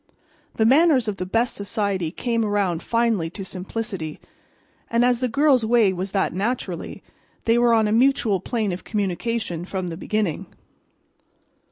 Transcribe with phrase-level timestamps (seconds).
[0.55, 4.19] The manners of the best society come around finally to simplicity;
[4.89, 7.03] and as the girl's way was that naturally,
[7.45, 10.47] they were on a mutual plane of communication from the beginning.